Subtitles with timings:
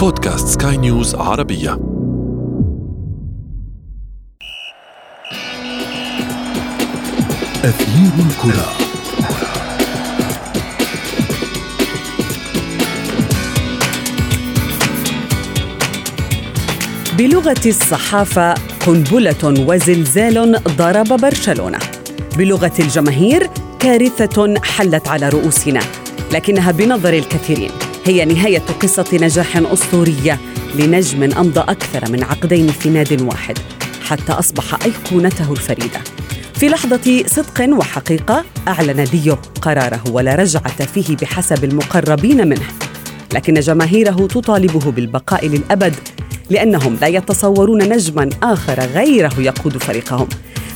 [0.00, 1.72] بودكاست سكاي نيوز عربية.
[7.64, 8.68] أثير الكرة.
[17.18, 18.54] بلغة الصحافة
[18.86, 21.78] قنبلة وزلزال ضرب برشلونة.
[22.38, 25.80] بلغة الجماهير كارثة حلت على رؤوسنا
[26.32, 27.89] لكنها بنظر الكثيرين.
[28.10, 30.38] هي نهاية قصة نجاح أسطورية
[30.74, 33.58] لنجم أمضى أكثر من عقدين في ناد واحد
[34.04, 36.00] حتى أصبح أيقونته الفريدة.
[36.54, 42.66] في لحظة صدق وحقيقة أعلن ديو قراره ولا رجعة فيه بحسب المقربين منه.
[43.34, 45.94] لكن جماهيره تطالبه بالبقاء للأبد
[46.50, 50.28] لأنهم لا يتصورون نجما آخر غيره يقود فريقهم.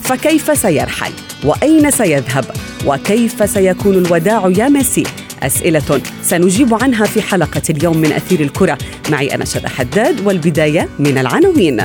[0.03, 1.13] فكيف سيرحل؟
[1.45, 2.45] وأين سيذهب؟
[2.87, 5.05] وكيف سيكون الوداع يا ميسي؟
[5.47, 8.79] أسئلة سنجيب عنها في حلقة اليوم من أثير الكرة.
[9.11, 11.83] معي أنا شذى حداد والبداية من العناوين.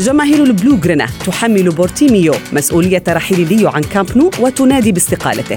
[0.00, 5.56] جماهير البلوغرانا تحمل بارتوميو مسؤولية رحيل ليو عن كامب نو وتنادي باستقالته.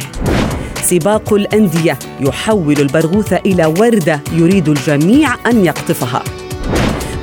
[0.83, 6.23] سباق الأندية يحول البرغوث إلى وردة يريد الجميع أن يقطفها.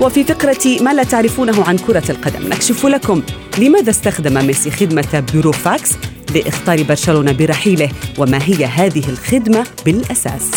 [0.01, 3.23] وفي فقرة ما لا تعرفونه عن كرة القدم نكشف لكم
[3.59, 5.91] لماذا استخدم ميسي خدمة بوروفاكس
[6.35, 10.51] لإخطار برشلونة برحيله وما هي هذه الخدمة بالأساس؟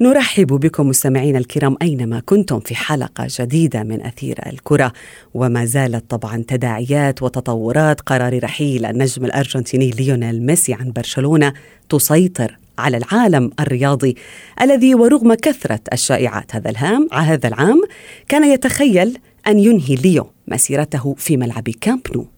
[0.00, 4.92] نرحب بكم مستمعينا الكرام أينما كنتم في حلقة جديدة من أثير الكرة.
[5.34, 11.52] وما زالت طبعا تداعيات وتطورات قرار رحيل النجم الأرجنتيني ليونيل ميسي عن برشلونة
[11.88, 14.16] تسيطر على العالم الرياضي
[14.60, 17.82] الذي ورغم كثرة الشائعات هذا الهام هذا العام
[18.28, 22.35] كان يتخيل أن ينهي ليو مسيرته في ملعب كامب نو.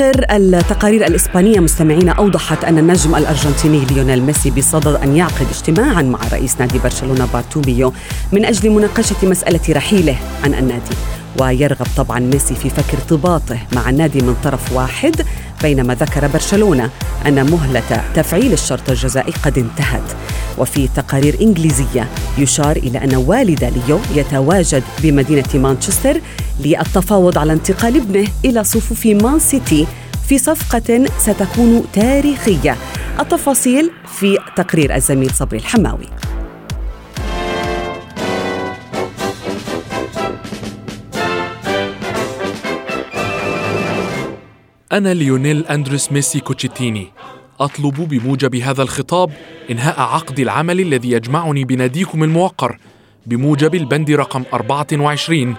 [0.00, 1.60] آخر التقارير الإسبانية.
[1.60, 7.28] مستمعين أوضحت أن النجم الأرجنتيني ليونيل ميسي بصدد أن يعقد اجتماعا مع رئيس نادي برشلونة
[7.32, 7.92] بارتوميو
[8.32, 10.96] من أجل مناقشة مسألة رحيله عن النادي.
[11.40, 15.26] ويرغب طبعا ميسي في فك ارتباطه مع النادي من طرف واحد.
[15.62, 16.90] بينما ذكر برشلونة
[17.26, 20.02] أن مهلة تفعيل الشرط الجزائي قد انتهت.
[20.58, 22.08] وفي تقارير إنجليزية
[22.38, 26.20] يشار إلى أن والد ليو يتواجد بمدينة مانشستر
[26.60, 29.86] للتفاوض على انتقال ابنه إلى صفوف مان سيتي
[30.28, 32.76] في صفقة ستكون تاريخية.
[33.20, 36.06] التفاصيل في تقرير الزميل صبري الحماوي.
[44.92, 47.12] أنا ليونيل أندريس ميسي كوتشيتيني.
[47.60, 49.30] أطلب بموجب هذا الخطاب
[49.70, 52.78] إنهاء عقد العمل الذي يجمعني بناديكم الموقر
[53.26, 55.54] بموجب البند رقم 24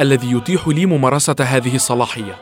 [0.00, 2.36] الذي يتيح لي ممارسة هذه الصلاحية.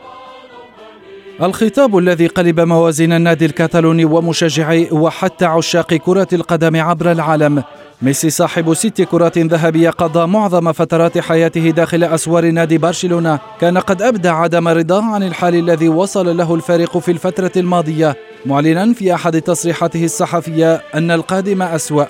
[1.41, 7.63] الخطاب الذي قلب موازين النادي الكتالوني ومشجعي وحتى عشاق كرة القدم عبر العالم
[8.03, 13.39] ميسي صاحب ست كرات ذهبية قضى معظم فترات حياته داخل أسوار نادي برشلونة.
[13.61, 18.15] كان قد أبدى عدم رضاه عن الحال الذي وصل له الفريق في الفترة الماضية.
[18.45, 22.05] معلنا في أحد تصريحاته الصحفية أن القادم أسوأ.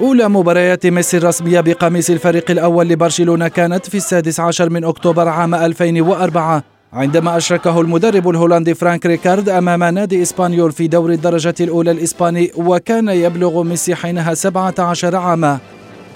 [0.00, 5.54] أولى مباريات ميسي الرسمية بقميص الفريق الأول لبرشلونة كانت في السادس عشر من أكتوبر عام
[5.54, 6.62] 2004
[6.92, 13.08] عندما أشركه المدرب الهولندي فرانك ريكارد أمام نادي إسبانيول في دور الدرجة الأولى الإسباني وكان
[13.08, 15.58] يبلغ ميسي حينها 17 عاما.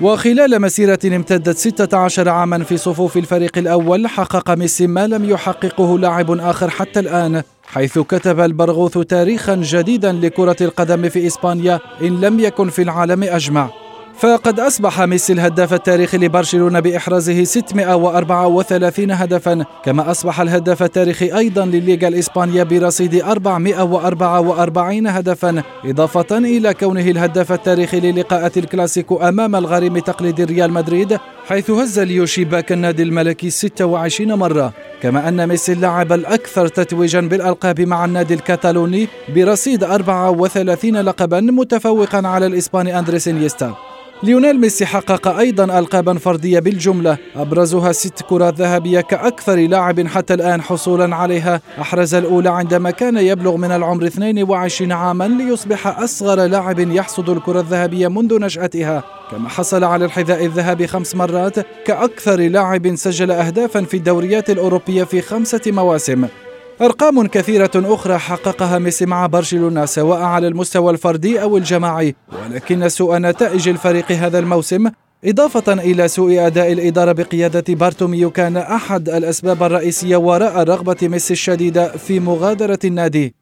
[0.01, 6.31] وخلال مسيرة امتدت 16 عاما في صفوف الفريق الأول حقق ميسي ما لم يحققه لاعب
[6.31, 12.69] آخر حتى الآن حيث كتب البرغوث تاريخا جديدا لكرة القدم في إسبانيا إن لم يكن
[12.69, 13.84] في العالم أجمع.
[14.19, 22.09] فقد أصبح ميسي الهداف التاريخي لبرشلونة بإحرازه 634 هدفا كما أصبح الهداف التاريخي أيضا للليغا
[22.09, 30.72] الإسبانية برصيد 444 هدفا إضافة إلى كونه الهداف التاريخي للقاءات الكلاسيكو أمام الغريم تقليدي ريال
[30.72, 31.19] مدريد
[31.49, 34.72] حيث هز ليو شباك النادي الملكي 26 مرة.
[35.03, 42.47] كما أن ميسي اللاعب الأكثر تتويجا بالألقاب مع النادي الكتالوني برصيد 34 لقبا متفوقا على
[42.47, 43.75] الإسباني أندريس إنيستا.
[44.24, 47.18] ليونيل ميسي حقق أيضا ألقابا فردية بالجملة.
[47.36, 51.60] أبرزها ست كرات ذهبية كأكثر لاعب حتى الآن حصولا عليها.
[51.80, 58.09] أحرز الأولى عندما كان يبلغ من العمر 22 عاما ليصبح أصغر لاعب يحصد الكرة الذهبية
[58.09, 59.04] منذ نشأتها.
[59.30, 65.21] كما حصل على الحذاء الذهبي خمس مرات كأكثر لاعب سجل أهدافا في الدوريات الأوروبية في
[65.21, 66.26] خمسة مواسم.
[66.80, 72.15] أرقام كثيرة أخرى حققها ميسي مع برشلونة سواء على المستوى الفردي أو الجماعي.
[72.32, 74.91] ولكن سوء نتائج الفريق هذا الموسم
[75.24, 81.97] إضافة إلى سوء أداء الإدارة بقيادة بارتوميو كان أحد الأسباب الرئيسية وراء رغبة ميسي الشديدة
[81.97, 83.34] في مغادرة النادي.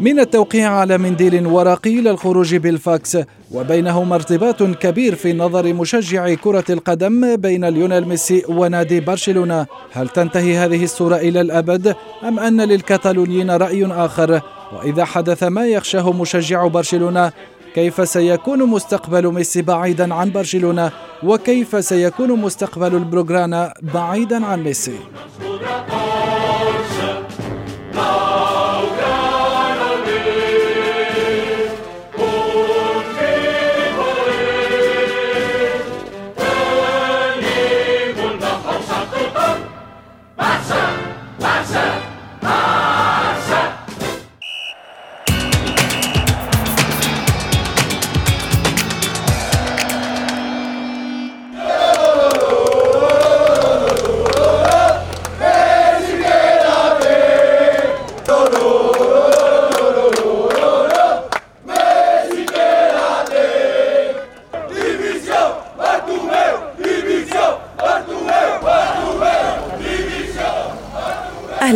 [0.00, 3.18] من التوقيع على منديل ورقي للخروج بالفاكس
[3.52, 9.66] وبينهما ارتباط كبير في نظر مشجعي كرة القدم بين ليونيل ميسي ونادي برشلونة.
[9.92, 11.94] هل تنتهي هذه الصورة إلى الأبد
[12.28, 14.40] أم أن للكتالونيين رأي آخر؟
[14.72, 17.32] وإذا حدث ما يخشاه مشجع برشلونة
[17.74, 20.90] كيف سيكون مستقبل ميسي بعيدا عن برشلونة؟
[21.22, 24.98] وكيف سيكون مستقبل البروغرانا بعيدا عن ميسي؟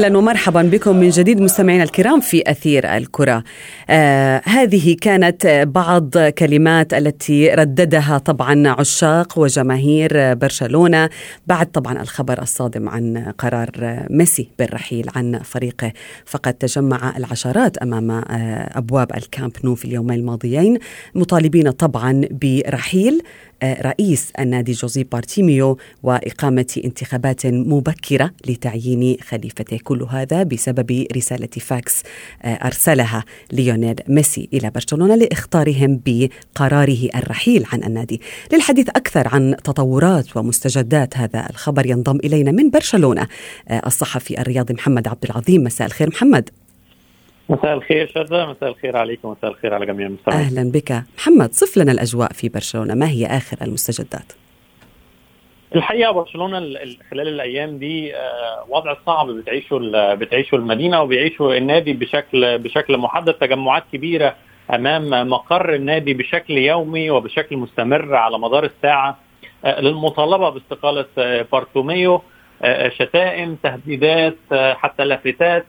[0.01, 3.45] أهلا ومرحبا بكم من جديد مستمعينا الكرام في أثير الكرة.
[3.91, 11.11] آه هذه كانت بعض كلمات التي رددها طبعا عشاق وجماهير برشلونة
[11.47, 13.71] بعد طبعا الخبر الصادم عن قرار
[14.11, 15.93] ميسي بالرحيل عن فريقه
[16.27, 18.25] فقد تجمع العشرات أمام آه
[18.79, 20.79] أبواب الكامب نو في اليومين الماضيين
[21.15, 23.23] مطالبين طبعا برحيل
[23.65, 29.79] رئيس النادي جوزيب بارتوميو وإقامة انتخابات مبكرة لتعيين خليفته.
[29.85, 32.03] كل هذا بسبب رسالة فاكس
[32.45, 38.21] أرسلها ليونيل ميسي إلى برشلونة لإخطارهم بقراره الرحيل عن النادي.
[38.53, 43.27] للحديث أكثر عن تطورات ومستجدات هذا الخبر ينضم إلينا من برشلونة
[43.87, 45.65] الصحفي الرياضي محمد عبد العظيم.
[45.65, 46.51] مساء الخير محمد.
[47.51, 50.41] مساء الخير شذا مساء الخير عليكم مساء الخير على جميع المستمعين.
[50.41, 51.03] أهلا بك.
[51.19, 52.95] محمد صف لنا الأجواء في برشلونة.
[52.95, 54.33] ما هي آخر المستجدات؟
[55.77, 56.59] الحقيقة برشلونة
[57.11, 58.13] خلال الأيام دي
[58.69, 59.31] وضع صعب.
[59.31, 59.79] بتعيشه
[60.15, 63.35] بتعيشه المدينة وبيعيشه النادي بشكل بشكل محدد.
[63.35, 64.35] تجمعات كبيرة
[64.75, 69.19] أمام مقر النادي بشكل يومي وبشكل مستمر على مدار الساعة
[69.65, 71.07] للمطالبة باستقالة
[71.53, 72.23] بارتوميو
[72.89, 75.67] شتائم تهديدات حتى لافتات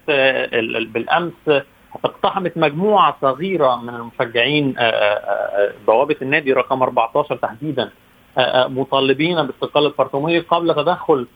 [0.94, 1.64] بالأمس
[2.06, 4.76] اقتحمت مجموعة صغيرة من المشجعين
[5.88, 7.90] بوابة النادي رقم 14 تحديدا
[8.68, 11.28] مطالبين باستقاله بارتوميو قبل تدخل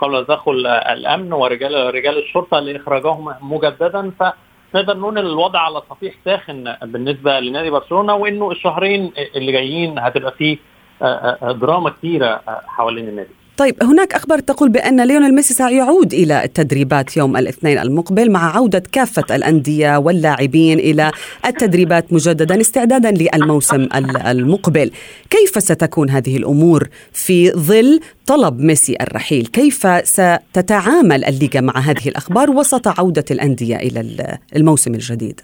[0.00, 4.12] قبل تدخل الأمن ورجال رجال الشرطة لإخراجهم مجددا.
[4.20, 10.58] فنقدر نقول الوضع على صفيح ساخن بالنسبة لنادي برشلونة وإنه الشهرين اللي جايين هتبقى فيه
[11.42, 13.39] دراما كتيرة حوالين النادي.
[13.60, 18.82] طيب هناك أخبار تقول بأن ليونيل ميسي سيعود إلى التدريبات يوم الاثنين المقبل مع عودة
[18.92, 21.10] كافة الأندية واللاعبين إلى
[21.46, 23.88] التدريبات مجددا استعدادا للموسم
[24.26, 24.90] المقبل.
[25.30, 32.50] كيف ستكون هذه الأمور في ظل طلب ميسي الرحيل؟ كيف ستتعامل الليغا مع هذه الأخبار
[32.50, 35.40] وسط عودة الأندية إلى الموسم الجديد؟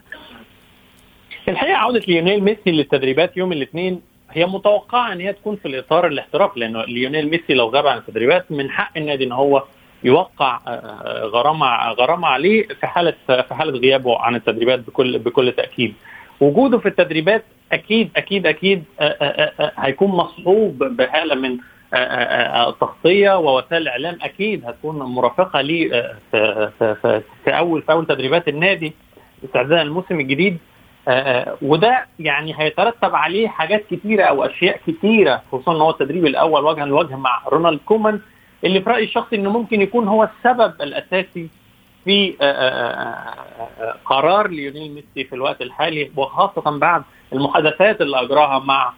[1.48, 4.00] الحقيقة عودة ليونيل ميسي للتدريبات يوم الاثنين
[4.36, 8.52] هي متوقعة إن هي تكون في الإطار الاحتراف لأنه ليونيل ميسي لو غاب عن التدريبات
[8.52, 9.62] من حق النادي إن هو
[10.04, 10.60] يوقع
[11.22, 15.94] غرامة غرامة عليه في حالة في حالة غيابه عن التدريبات بكل بكل تأكيد.
[16.40, 18.84] وجوده في التدريبات أكيد أكيد أكيد
[19.78, 21.58] هيكون مصحوب بحاله من
[22.68, 28.92] التغطية ووسائل الإعلام أكيد هتكون مرافقة ليه في, في, في أول في أول تدريبات النادي
[29.44, 30.75] استعدادا للموسم الجديد آه
[31.62, 36.86] وده يعني هيترتب عليه حاجات كتيرة أو أشياء كتيرة خصوصا إن هو التدريب الأول وجها
[36.86, 38.20] لوجه مع رونالد كومان
[38.64, 41.48] اللي في رأيي الشخصي إنه ممكن يكون هو السبب الأساسي
[42.04, 48.92] في آه آه قرار ليونيل ميسي في الوقت الحالي وخاصة بعد المحادثات اللي أجراها مع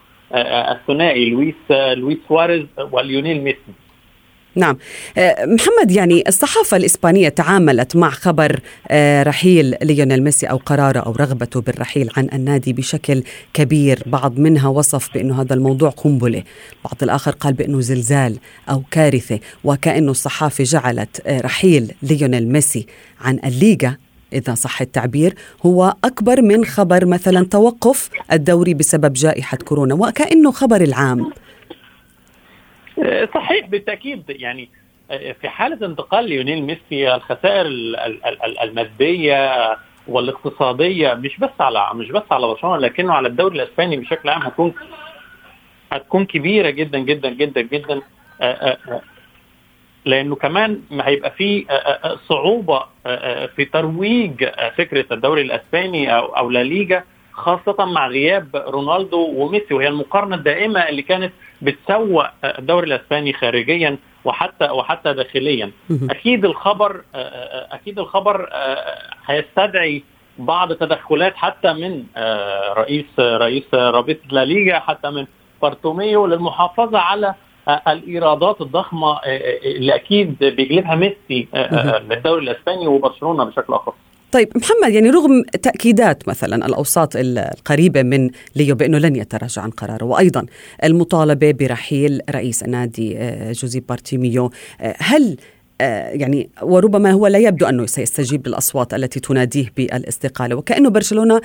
[0.73, 3.73] الثنائي لويس لويس سواريز وليونيل ميسي.
[4.59, 4.77] نعم.
[5.45, 8.61] محمد يعني الصحافة الإسبانية تعاملت مع خبر
[9.23, 13.23] رحيل ليونيل ميسي أو قراره أو رغبته بالرحيل عن النادي بشكل
[13.55, 14.03] كبير.
[14.07, 16.43] بعض منها وصف بأنه هذا الموضوع قنبلة.
[16.85, 18.39] بعض الآخر قال بأنه زلزال
[18.71, 19.39] أو كارثة.
[19.65, 22.87] وكأنه الصحافة جعلت رحيل ليونيل ميسي
[23.21, 23.97] عن الليغا
[24.33, 25.35] إذا صح التعبير
[25.67, 29.95] هو أكبر من خبر مثلا توقف الدوري بسبب جائحة كورونا.
[29.95, 31.31] وكأنه خبر العام.
[33.35, 34.23] صحيح بالتأكيد.
[34.29, 34.69] يعني
[35.41, 37.67] في حالة انتقال ليونيل ميسي الخسائر
[38.63, 39.77] المادية
[40.09, 44.75] والاقتصادية مش بس على مش بس على برشلونة لكنه على الدوري الإسباني بشكل عام هتكون
[45.93, 48.01] هتكون كبيرة جدا جدا جدا جدا.
[50.05, 51.67] لأنه كمان هيبقى في
[52.29, 52.83] صعوبة
[53.57, 54.45] في ترويج
[54.77, 57.05] فكرة الدوري الإسباني أو أو لا ليجا.
[57.39, 64.65] خاصة مع غياب رونالدو وميسي وهي المقارنة الدائمة اللي كانت بتسوق الدوري الأسباني خارجيا وحتى
[64.71, 65.71] وحتى داخليا.
[66.11, 67.03] أكيد الخبر
[67.73, 68.49] أكيد الخبر
[69.27, 70.03] هيستدعي
[70.39, 72.05] بعض تدخلات حتى من
[72.77, 75.27] رئيس رئيس رابطة لا ليجا حتى من
[75.63, 77.35] بارتوميو للمحافظة على
[77.89, 79.19] الإيرادات الضخمة
[79.65, 81.49] اللي أكيد بيجلبها ميسي
[82.11, 83.93] للدوري الأسباني وبرشلونة بشكل اخص.
[84.33, 90.05] طيب محمد يعني رغم تأكيدات مثلا الأوساط القريبة من ليو بأنه لن يتراجع عن قراره
[90.05, 90.47] وأيضا
[90.85, 93.19] المطالبة برحيل رئيس النادي
[93.53, 94.51] جوزيب بارتوميو
[94.99, 95.37] هل
[95.81, 101.41] يعني وربما هو لا يبدو أنه سيستجيب للأصوات التي تناديه بالاستقالة وكأنه برشلونة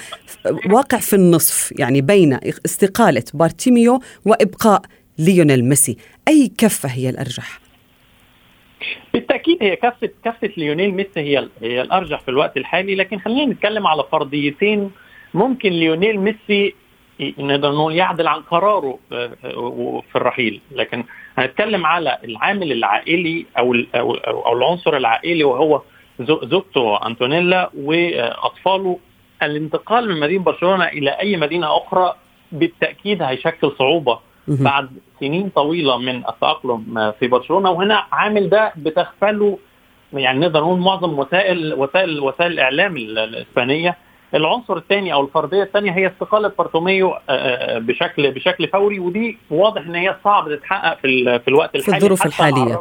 [0.71, 4.81] واقع في النصف يعني بين استقالة بارتوميو وإبقاء
[5.17, 5.97] ليونيل ميسي
[6.27, 7.62] أي كفة هي الأرجح؟
[9.13, 13.87] بالتأكيد هي كفه كفة ليونيل ميسي هي هي الأرجح في الوقت الحالي لكن خلينا نتكلم
[13.87, 14.91] على فرضيتين
[15.33, 16.75] ممكن ليونيل ميسي
[17.19, 18.99] نقدر نقول يعدل عن قراره
[20.11, 20.61] في الرحيل.
[20.71, 21.03] لكن
[21.37, 25.81] هنتكلم على العامل العائلي أو أو, العنصر العائلي وهو
[26.19, 28.99] زوجته أنتونيلا وأطفاله.
[29.43, 32.15] الانتقال من مدينة برشلونة إلى أي مدينة أخرى
[32.51, 39.57] بالتأكيد هيشكل صعوبة بعد سنين طويلة من التأقلم في برشلونة وهنا عامل ده بتغفله
[40.13, 43.97] يعني نقدر نقول معظم وسائل وسائل وسائل الإعلام الإسبانية.
[44.35, 47.13] العنصر الثاني أو الفرضيه الثانية هي استقالة بارتوميو
[47.75, 52.25] بشكل بشكل فوري ودي واضح إن هي صعب تتحقق في في الوقت الحالي في الظروف
[52.25, 52.79] الحالية.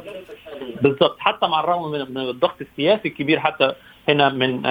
[0.82, 1.16] بالضبط.
[1.18, 3.72] حتى مع الرغم من الضغط السياسي الكبير حتى
[4.08, 4.62] هنا من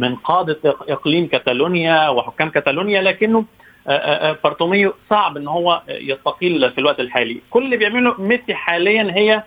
[0.00, 3.44] من قادة إقليم كاتالونيا وحكام كاتالونيا لكنه
[4.44, 7.40] بارتوميو صعب إن هو يستقيل في الوقت الحالي.
[7.50, 9.42] كل اللي بيعمله ميسي حاليا هي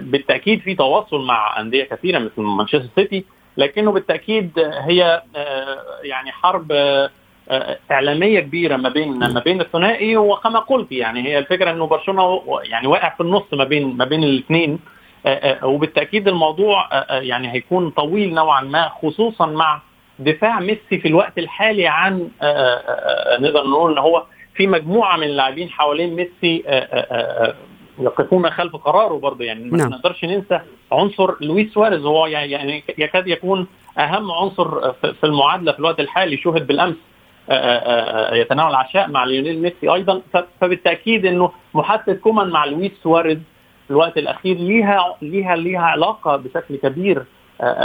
[0.00, 3.24] بالتأكيد في تواصل مع أندية كثيرة مثل مانشستر سيتي
[3.56, 5.22] لكنه بالتأكيد هي
[6.02, 6.72] يعني حرب
[7.90, 12.86] إعلامية كبيرة ما بين ما بين الثنائي وكما قلت يعني هي الفكرة إنه برشلونة يعني
[12.86, 14.78] واقع في النص ما بين ما بين الاثنين.
[15.62, 19.82] وبالتأكيد الموضوع يعني هيكون طويل نوعا ما خصوصا مع
[20.20, 22.28] دفاع ميسي في الوقت الحالي عن
[23.40, 24.24] نقدر نقول إن هو
[24.54, 26.64] في مجموعة من اللاعبين حوالين ميسي
[27.98, 29.44] يقفون خلف قراره برضه.
[29.44, 29.88] يعني ما نعم.
[29.88, 30.60] نقدرش ننسى
[30.92, 32.04] عنصر لويس سواريز.
[32.04, 33.66] هو يعني يكاد يكون
[33.98, 36.96] أهم عنصر في المعادلة في الوقت الحالي شوهد بالأمس
[38.32, 40.22] يتناول عشاء مع ليونيل ميسي أيضا.
[40.60, 43.38] فبالتأكيد إنه محادثه كومان مع لويس سواريز
[43.84, 47.24] في الوقت الأخير ليها ليها ليها علاقة بشكل كبير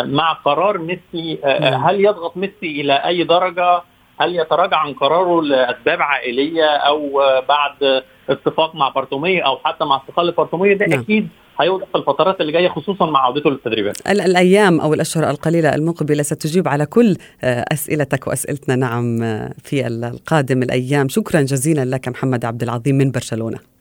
[0.05, 1.39] مع قرار ميسي
[1.85, 3.81] هل يضغط ميسي إلى أي درجة
[4.19, 10.31] هل يتراجع عن قراره لأسباب عائلية أو بعد اتفاق مع بارتوميو أو حتى مع استقاله
[10.31, 10.99] بارتوميو ده نعم.
[10.99, 11.27] أكيد
[11.61, 13.97] هيوضح في الفترات اللي جاية خصوصا مع عودته للتدريبات.
[14.09, 19.19] الأيام أو الأشهر القليلة المقبلة ستجيب على كل أسئلتك وأسئلتنا نعم
[19.63, 23.74] في القادم الأيام، شكرا جزيلا لك محمد عبد العظيم من برشلونة.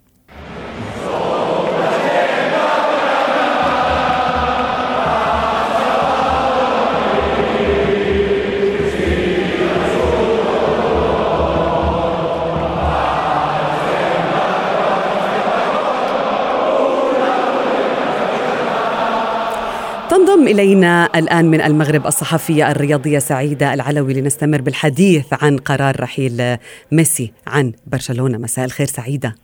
[20.14, 26.56] تنضم إلينا الآن من المغرب الصحفية الرياضية سعيدة العلوي لنستمر بالحديث عن قرار رحيل
[26.92, 28.38] ميسي عن برشلونة.
[28.38, 29.35] مساء الخير سعيدة.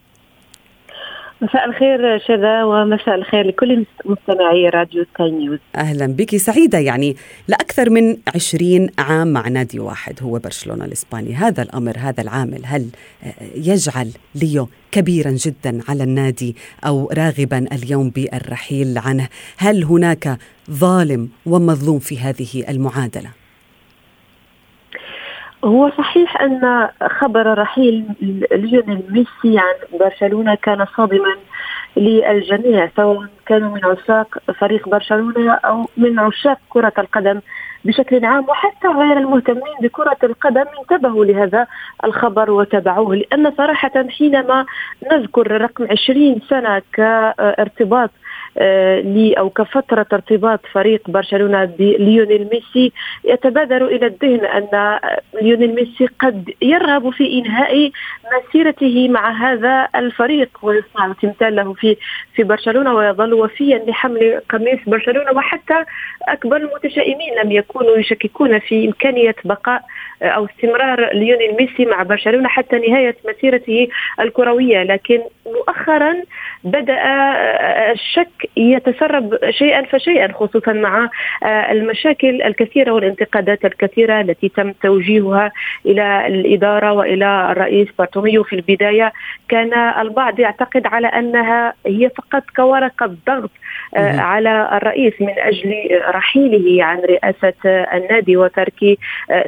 [1.42, 5.58] مساء الخير شذا ومساء الخير لكل مستمعي راديو سكاي نيوز.
[5.76, 6.36] أهلا بك.
[6.36, 7.16] سعيدة يعني
[7.48, 11.34] لأكثر من عشرين عام مع نادي واحد هو برشلونة الإسباني.
[11.34, 12.86] هذا الأمر هذا العامل هل
[13.54, 16.56] يجعل ليو كبيرا جدا على النادي
[16.86, 20.38] أو راغبا اليوم بالرحيل عنه؟ هل هناك
[20.70, 23.39] ظالم ومظلوم في هذه المعادلة؟
[25.64, 26.88] هو صحيح أن
[27.18, 28.04] خبر رحيل
[28.52, 31.36] ليونيل ميسي عن برشلونة كان صادما
[31.96, 37.40] للجميع سواء كانوا من عشاق فريق برشلونة أو من عشاق كرة القدم
[37.84, 41.66] بشكل عام وحتى غير المهتمين بكرة القدم انتبهوا لهذا
[42.04, 44.66] الخبر وتبعوه لأن صراحة حينما
[45.12, 48.10] نذكر رقم 20 سنة كارتباط
[49.04, 52.92] لي أو كفترة ارتباط فريق برشلونة بليونيل ميسي
[53.24, 54.98] يتبادر إلى الذهن أن
[55.42, 57.90] ليونيل ميسي قد يرغب في إنهاء
[58.32, 61.96] مسيرته مع هذا الفريق ويصنع تمثال له في
[62.34, 65.84] في برشلونة ويظل وفيا لحمل قميص برشلونة وحتى
[66.28, 69.82] أكبر المتشائمين لم يكونوا يشككون في إمكانية بقاء
[70.22, 73.88] أو استمرار ليونيل ميسي مع برشلونة حتى نهاية مسيرته
[74.20, 74.82] الكروية.
[74.82, 76.14] لكن مؤخرا
[76.64, 77.00] بدأ
[77.92, 81.08] الشك يتسرب شيئا فشيئا خصوصا مع
[81.44, 85.52] المشاكل الكثيرة والانتقادات الكثيرة التي تم توجيهها
[85.86, 89.12] إلى الإدارة وإلى الرئيس بارتوميو في البداية.
[89.48, 93.50] كان البعض يعتقد على أنها هي فقط كورقة ضغط
[93.96, 98.98] على الرئيس من أجل رحيله عن رئاسة النادي وترك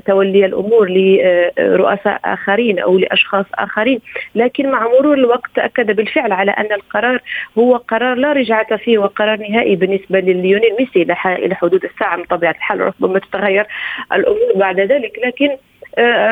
[0.07, 4.01] تولي الأمور لرؤساء آخرين أو لأشخاص آخرين.
[4.35, 7.21] لكن مع مرور الوقت تاكد بالفعل على أن القرار
[7.59, 11.03] هو قرار لا رجعة فيه وقرار نهائي بالنسبة لليونيل ميسي.
[11.27, 13.67] إلى حدود الساعة من طبيعة الحال ربما تتغير
[14.13, 15.57] الأمور بعد ذلك لكن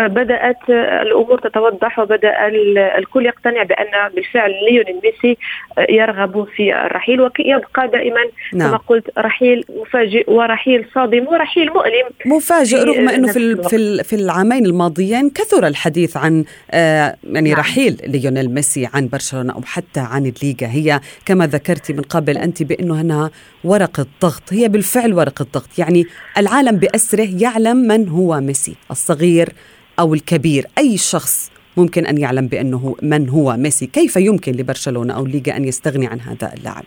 [0.07, 0.71] بدأت
[1.03, 2.47] الأمور تتوضح وبدأ
[2.99, 5.39] الكل يقتنع بأن بالفعل ليونيل ميسي
[5.79, 8.21] آه، يرغب في الرحيل ويبقى دائما
[8.55, 8.69] نعم.
[8.69, 14.67] كما قلت رحيل مفاجئ ورحيل صادم ورحيل مؤلم مفاجئ رغم إنه في في في العامين
[14.67, 17.61] الماضيين كثر الحديث عن آه يعني نعم.
[17.61, 22.63] رحيل ليونيل ميسي عن برشلونة أو حتى عن الليغا هي كما ذكرتي من قبل أنت
[22.63, 23.31] بأنه أنها
[23.65, 26.07] ورقه ضغط هي بالفعل ورقه ضغط يعني
[26.39, 29.50] العالم بأسره يعلم من هو ميسي الصغير
[30.01, 30.65] أو الكبير.
[30.79, 35.65] أي شخص ممكن أن يعلم بأنه من هو ميسي؟ كيف يمكن لبرشلونة أو الليغا أن
[35.65, 36.85] يستغني عن هذا اللاعب؟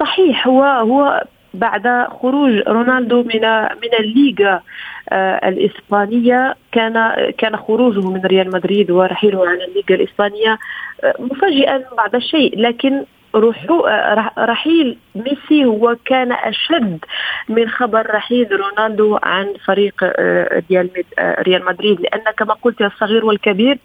[0.00, 3.42] صحيح هو هو بعد خروج رونالدو من
[3.82, 4.62] من الليغا
[5.10, 10.58] آه الإسبانية كان كان خروجه من ريال مدريد ورحيله عن الليغا الإسبانية
[11.04, 13.04] آه مفاجئا بعض الشيء لكن
[14.38, 16.98] رحيل ميسي هو كان أشد
[17.48, 20.62] من خبر رحيل رونالدو عن فريق آه،
[21.18, 22.00] آه، ريال مدريد.
[22.00, 23.78] لأن كما قلت الصغير والكبير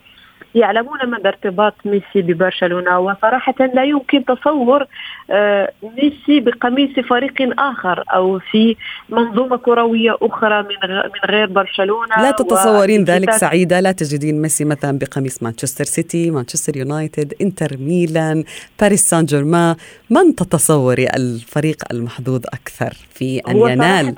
[0.56, 4.86] يعلمون مدى ارتباط ميسي ببرشلونة وصراحة لا يمكن تصور
[5.32, 8.76] آه، ميسي بقميص فريق آخر أو في
[9.10, 12.16] منظومة كروية أخرى من من غير برشلونة.
[12.18, 18.44] لا تتصورين ذلك سعيدة لا تجدين ميسي مثلا بقميص مانشستر سيتي مانشستر يونايتد إنتر ميلان
[18.82, 19.76] باريس سان جيرمان
[20.10, 24.16] من تتصوري الفريق المحظوظ أكثر في أن ينال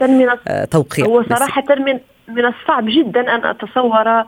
[0.48, 4.24] آه، توقيع هو صراحة من من الصعب جدا أن أتصور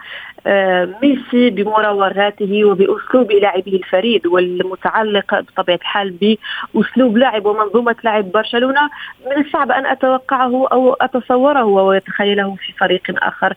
[0.48, 6.38] آه، ميسي بمراوغاته وبأسلوب لعبه الفريد والمتعلق بطبيعة الحال
[6.74, 8.90] بأسلوب لعب ومنظومة لعب برشلونة.
[9.26, 13.54] من الصعب أن أتوقعه أو أتصوره ويتخيله في فريق آخر.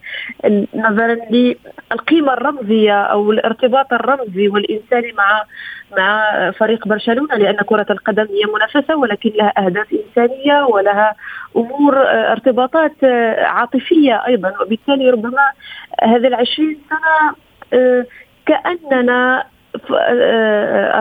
[0.75, 5.45] نظرا للقيمة الرمزية أو الارتباط الرمزي والانساني مع
[5.99, 11.15] مع فريق برشلونة لأن كرة القدم هي منافسة ولكن لها أهداف إنسانية ولها
[11.57, 14.53] أمور آه، ارتباطات آه، عاطفية أيضا.
[14.61, 15.43] وبالتالي ربما
[16.03, 17.35] هذه العشرين سنة
[17.73, 18.07] آه،
[18.47, 19.45] كأننا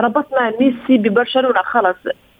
[0.00, 1.62] ربطنا ميسي ببرشلونة.
[1.64, 1.96] خلاص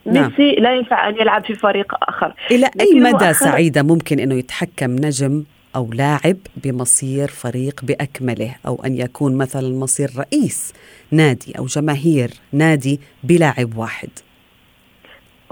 [0.06, 0.24] نعم.
[0.24, 2.34] ميسي لا ينفع أن يلعب في فريق آخر.
[2.50, 5.44] إلى أي مدى سعيدة ممكن إنه يتحكم نجم
[5.76, 10.74] أو لاعب بمصير فريق بأكمله؟ أو أن يكون مثلا مصير رئيس
[11.10, 14.08] نادي أو جماهير نادي بلاعب واحد.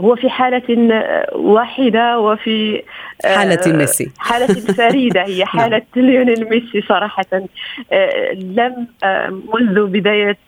[0.01, 0.63] هو في حالة
[1.33, 2.83] واحدة وفي
[3.25, 4.11] آه، حالة ميسي.
[4.19, 5.23] حالة فريدة.
[5.23, 5.47] هي نعم.
[5.47, 7.25] حالة ليونيل ميسي صراحة.
[7.93, 10.39] آه، لم آه، منذ بداية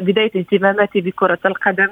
[0.00, 1.88] بداية اهتماماتي بكرة القدم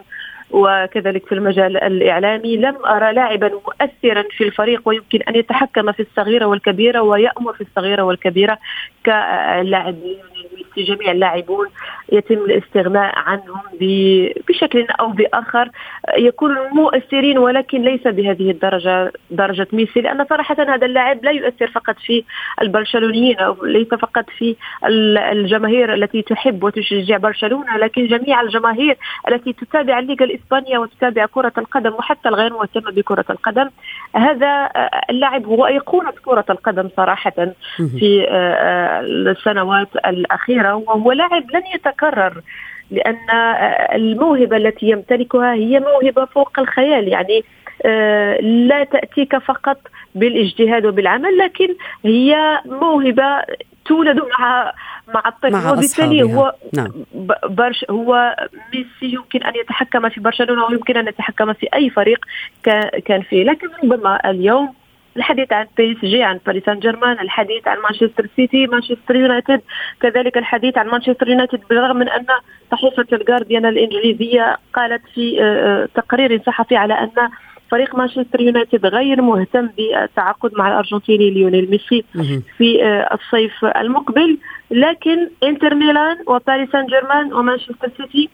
[0.53, 6.47] وكذلك في المجال الإعلامي لم أرى لاعبا مؤثرا في الفريق ويمكن أن يتحكم في الصغيرة
[6.47, 8.59] والكبيرة ويأمر في الصغيرة والكبيرة
[9.07, 9.95] كلاعب
[10.74, 11.66] في جميع اللاعبون
[12.12, 13.62] يتم الاستغناء عنهم
[14.48, 15.70] بشكل أو بآخر.
[16.18, 21.96] يكونوا مؤثرين ولكن ليس بهذه الدرجه درجة ميسي لأن صراحة هذا اللاعب لا يؤثر فقط
[22.06, 22.24] في
[22.62, 24.56] البرشلونيين أو ليس فقط في
[25.32, 28.96] الجماهير التي تحب وتشجع برشلونة لكن جميع الجماهير
[29.28, 33.70] التي تتابع الليغا الإسبانية وتتابع كرة القدم وحتى الغير مهتمة بكرة القدم.
[34.14, 34.70] هذا
[35.11, 37.52] اللاعب هو أيقونة كرة القدم صراحة
[37.98, 38.26] في
[39.30, 40.62] السنوات الأخيرة.
[40.70, 42.42] وهو لاعب لن يتكرر
[42.90, 43.31] لأن
[43.94, 47.09] الموهبة التي يمتلكها هي موهبة فوق الخيال.
[47.09, 47.44] يعني
[47.85, 49.79] آه، لا تأتيك فقط
[50.14, 53.42] بالاجتهاد وبالعمل لكن هي موهبة
[53.85, 54.72] تولد مع
[55.14, 55.68] مع الطفل.
[55.72, 56.92] وبالتالي هو نعم.
[57.48, 58.37] برش هو
[58.75, 62.25] ميسي يمكن أن يتحكم في برشلونة ويمكن أن يتحكم في أي فريق
[63.05, 63.44] كان فيه.
[63.44, 64.75] لكن ربما اليوم
[65.16, 69.61] الحديث عن PSG عن باريس سان جيرمان الحديث عن مانشستر سيتي مانشستر يونايتد
[70.01, 72.27] كذلك الحديث عن مانشستر يونايتد بالرغم من أن
[72.72, 77.31] صحيفة الجارديان الإنجليزية قالت في آه، آه، تقرير صحفي على أن
[77.70, 82.05] فريق مانشستر يونايتد غير مهتم بالتعاقد مع الأرجنتيني ليونيل ميسي
[82.59, 84.38] في آه، الصيف المقبل
[84.70, 88.29] لكن إنتر ميلان وباريس سان جيرمان ومانشستر سيتي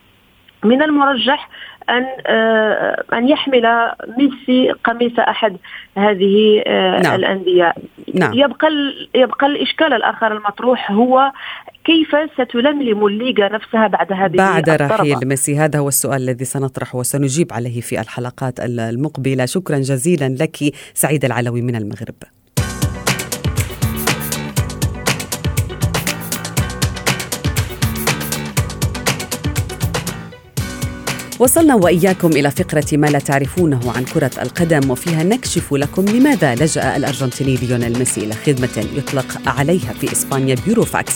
[0.65, 1.49] من المرجح
[1.91, 5.57] أن آه، أن يحمل ميسي قميص أحد
[5.97, 7.15] هذه آه، نعم.
[7.15, 7.75] الأندية
[8.15, 8.33] نعم.
[8.35, 8.69] يبقى
[9.15, 11.33] يبقى الإشكال الآخر المطروح هو
[11.85, 17.53] كيف ستلملم الليغا نفسها بعد هذه بعد رحيل ميسي هذا هو السؤال الذي سنطرحه وسنجيب
[17.53, 20.57] عليه في الحلقات المقبلة شكرا جزيلا لك
[20.95, 22.15] سعيد العلوي من المغرب
[31.39, 36.97] وصلنا وإياكم إلى فقرة ما لا تعرفونه عن كرة القدم وفيها نكشف لكم لماذا لجأ
[36.97, 41.15] الأرجنتيني ليونيل ميسي إلى خدمة يطلق عليها في إسبانيا بيوروفاكس.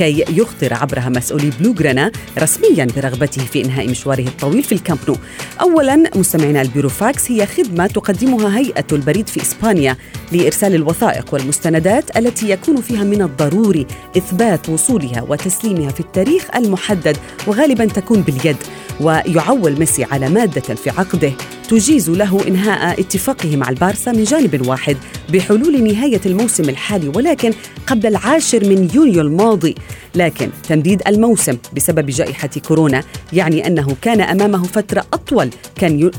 [0.00, 5.16] كي يخطر عبرها مسؤولي بلوغرانا رسميا برغبته في إنهاء مشواره الطويل في الكامب نو.
[5.60, 9.96] اولا مستمعينا البيوروفاكس هي خدمة تقدمها هيئة البريد في إسبانيا
[10.32, 13.86] لإرسال الوثائق والمستندات التي يكون فيها من الضروري
[14.16, 18.56] إثبات وصولها وتسليمها في التاريخ المحدد وغالبا تكون باليد
[19.00, 21.32] ويعول ميسي على مادة في عقده
[21.68, 24.96] تجيز له إنهاء اتفاقه مع البارسا من جانب واحد
[25.32, 27.52] بحلول نهاية الموسم الحالي ولكن
[27.86, 29.74] قبل العاشر من يونيو الماضي
[30.14, 35.50] لكن تمديد الموسم بسبب جائحة كورونا يعني أنه كان أمامه فترة أطول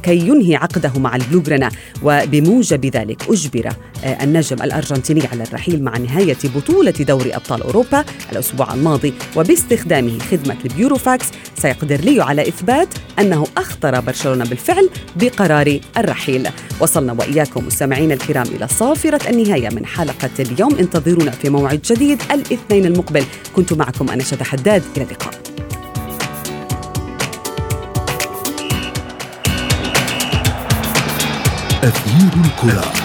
[0.03, 1.69] كي ينهي عقده مع البلوغرانا
[2.03, 3.69] وبموجب ذلك أجبر
[4.03, 9.13] النجم الأرجنتيني على الرحيل مع نهاية بطولة دوري أبطال أوروبا الأسبوع الماضي.
[9.35, 11.25] وباستخدامه خدمة البيوروفاكس
[11.61, 12.87] سيقدر ليو على إثبات
[13.19, 16.49] أنه أخطر برشلونة بالفعل بقرار الرحيل.
[16.79, 20.75] وصلنا وإياكم مستمعينا الكرام إلى صافرة النهاية من حلقة اليوم.
[20.75, 23.23] انتظرونا في موعد جديد الاثنين المقبل.
[23.55, 24.83] كنت معكم أنا شذى حداد.
[24.97, 25.41] إلى اللقاء.
[31.83, 33.00] أثير الكرة.